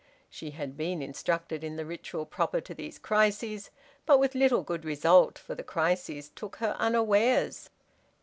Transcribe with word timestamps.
She 0.31 0.49
had 0.49 0.75
been 0.75 1.03
instructed 1.03 1.63
in 1.63 1.75
the 1.75 1.85
ritual 1.85 2.25
proper 2.25 2.59
to 2.59 2.73
these 2.73 2.97
crises, 2.97 3.69
but 4.07 4.17
with 4.17 4.33
little 4.33 4.63
good 4.63 4.83
result, 4.83 5.37
for 5.37 5.53
the 5.53 5.61
crises 5.61 6.29
took 6.29 6.55
her 6.55 6.75
unawares. 6.79 7.69